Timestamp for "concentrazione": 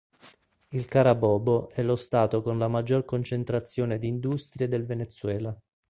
3.05-3.99